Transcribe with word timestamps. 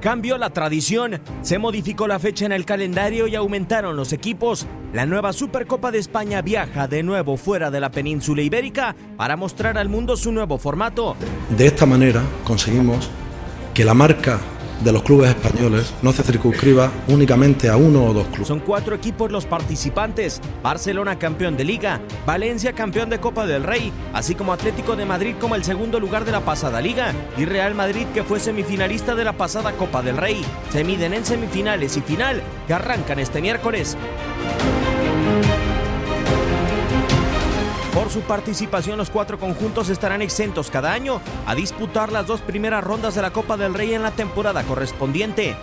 Cambió 0.00 0.38
la 0.38 0.50
tradición, 0.50 1.20
se 1.42 1.58
modificó 1.58 2.06
la 2.06 2.20
fecha 2.20 2.46
en 2.46 2.52
el 2.52 2.64
calendario 2.64 3.26
y 3.26 3.34
aumentaron 3.34 3.96
los 3.96 4.12
equipos. 4.12 4.66
La 4.92 5.06
nueva 5.06 5.32
Supercopa 5.32 5.90
de 5.90 5.98
España 5.98 6.40
viaja 6.40 6.86
de 6.86 7.02
nuevo 7.02 7.36
fuera 7.36 7.72
de 7.72 7.80
la 7.80 7.90
península 7.90 8.42
ibérica 8.42 8.94
para 9.16 9.36
mostrar 9.36 9.76
al 9.76 9.88
mundo 9.88 10.16
su 10.16 10.30
nuevo 10.30 10.56
formato. 10.56 11.16
De 11.56 11.66
esta 11.66 11.84
manera 11.84 12.22
conseguimos 12.44 13.10
que 13.74 13.84
la 13.84 13.94
marca 13.94 14.38
de 14.82 14.92
los 14.92 15.02
clubes 15.02 15.30
españoles 15.30 15.92
no 16.02 16.12
se 16.12 16.22
circunscriba 16.22 16.90
únicamente 17.08 17.68
a 17.68 17.76
uno 17.76 18.04
o 18.04 18.14
dos 18.14 18.26
clubes. 18.28 18.48
Son 18.48 18.60
cuatro 18.60 18.94
equipos 18.94 19.30
los 19.30 19.46
participantes. 19.46 20.40
Barcelona 20.62 21.18
campeón 21.18 21.56
de 21.56 21.64
liga, 21.64 22.00
Valencia 22.26 22.72
campeón 22.72 23.10
de 23.10 23.20
Copa 23.20 23.46
del 23.46 23.64
Rey, 23.64 23.92
así 24.12 24.34
como 24.34 24.52
Atlético 24.52 24.96
de 24.96 25.06
Madrid 25.06 25.34
como 25.40 25.54
el 25.54 25.64
segundo 25.64 26.00
lugar 26.00 26.24
de 26.24 26.32
la 26.32 26.40
pasada 26.40 26.80
liga 26.80 27.12
y 27.36 27.44
Real 27.44 27.74
Madrid 27.74 28.06
que 28.14 28.24
fue 28.24 28.40
semifinalista 28.40 29.14
de 29.14 29.24
la 29.24 29.32
pasada 29.32 29.72
Copa 29.72 30.02
del 30.02 30.16
Rey. 30.16 30.44
Se 30.70 30.84
miden 30.84 31.14
en 31.14 31.24
semifinales 31.24 31.96
y 31.96 32.00
final 32.00 32.42
que 32.66 32.74
arrancan 32.74 33.18
este 33.18 33.40
miércoles. 33.40 33.96
Por 37.98 38.10
su 38.10 38.20
participación, 38.20 38.96
los 38.96 39.10
cuatro 39.10 39.40
conjuntos 39.40 39.88
estarán 39.88 40.22
exentos 40.22 40.70
cada 40.70 40.92
año 40.92 41.20
a 41.46 41.56
disputar 41.56 42.12
las 42.12 42.28
dos 42.28 42.40
primeras 42.40 42.84
rondas 42.84 43.16
de 43.16 43.22
la 43.22 43.32
Copa 43.32 43.56
del 43.56 43.74
Rey 43.74 43.92
en 43.92 44.04
la 44.04 44.12
temporada 44.12 44.62
correspondiente. 44.62 45.56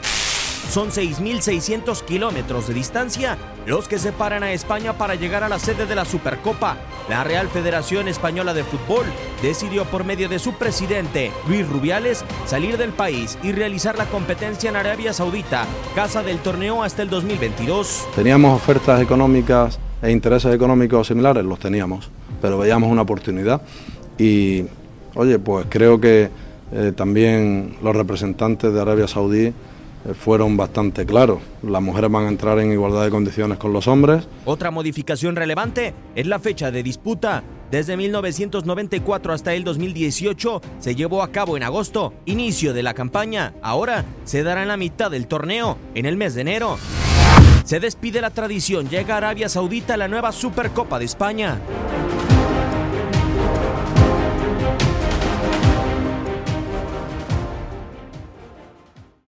Son 0.69 0.89
6.600 0.89 2.03
kilómetros 2.03 2.67
de 2.67 2.73
distancia 2.73 3.37
los 3.65 3.87
que 3.87 3.99
separan 3.99 4.43
a 4.43 4.51
España 4.51 4.97
para 4.97 5.15
llegar 5.15 5.45
a 5.45 5.49
la 5.49 5.59
sede 5.59 5.85
de 5.85 5.95
la 5.95 6.03
Supercopa. 6.03 6.75
La 7.07 7.23
Real 7.23 7.47
Federación 7.47 8.09
Española 8.09 8.53
de 8.53 8.65
Fútbol 8.65 9.05
decidió 9.41 9.85
por 9.85 10.03
medio 10.03 10.27
de 10.27 10.39
su 10.39 10.55
presidente, 10.55 11.31
Luis 11.47 11.65
Rubiales, 11.65 12.25
salir 12.45 12.77
del 12.77 12.91
país 12.91 13.37
y 13.43 13.53
realizar 13.53 13.97
la 13.97 14.07
competencia 14.07 14.69
en 14.69 14.75
Arabia 14.75 15.13
Saudita, 15.13 15.65
casa 15.95 16.21
del 16.21 16.39
torneo 16.39 16.83
hasta 16.83 17.01
el 17.01 17.09
2022. 17.09 18.09
Teníamos 18.13 18.61
ofertas 18.61 19.01
económicas 19.01 19.79
e 20.01 20.11
intereses 20.11 20.53
económicos 20.53 21.07
similares, 21.07 21.45
los 21.45 21.59
teníamos 21.59 22.11
pero 22.45 22.59
veíamos 22.59 22.91
una 22.91 23.01
oportunidad 23.01 23.59
y, 24.19 24.65
oye, 25.15 25.39
pues 25.39 25.65
creo 25.67 25.99
que 25.99 26.29
eh, 26.71 26.93
también 26.95 27.75
los 27.81 27.95
representantes 27.95 28.71
de 28.71 28.79
Arabia 28.79 29.07
Saudí 29.07 29.45
eh, 29.45 29.53
fueron 30.13 30.55
bastante 30.55 31.07
claros. 31.07 31.39
Las 31.63 31.81
mujeres 31.81 32.11
van 32.11 32.25
a 32.25 32.27
entrar 32.27 32.59
en 32.59 32.71
igualdad 32.71 33.03
de 33.03 33.09
condiciones 33.09 33.57
con 33.57 33.73
los 33.73 33.87
hombres. 33.87 34.27
Otra 34.45 34.69
modificación 34.69 35.35
relevante 35.35 35.95
es 36.13 36.27
la 36.27 36.37
fecha 36.37 36.69
de 36.69 36.83
disputa. 36.83 37.41
Desde 37.71 37.97
1994 37.97 39.33
hasta 39.33 39.55
el 39.55 39.63
2018 39.63 40.61
se 40.77 40.93
llevó 40.93 41.23
a 41.23 41.31
cabo 41.31 41.57
en 41.57 41.63
agosto, 41.63 42.13
inicio 42.25 42.75
de 42.75 42.83
la 42.83 42.93
campaña. 42.93 43.55
Ahora 43.63 44.05
se 44.23 44.43
dará 44.43 44.61
en 44.61 44.67
la 44.67 44.77
mitad 44.77 45.09
del 45.09 45.25
torneo, 45.25 45.79
en 45.95 46.05
el 46.05 46.15
mes 46.15 46.35
de 46.35 46.41
enero. 46.41 46.77
Se 47.63 47.79
despide 47.79 48.21
la 48.21 48.29
tradición, 48.29 48.87
llega 48.87 49.15
a 49.15 49.17
Arabia 49.17 49.49
Saudita 49.49 49.97
la 49.97 50.07
nueva 50.07 50.31
Supercopa 50.31 50.99
de 50.99 51.05
España. 51.05 51.59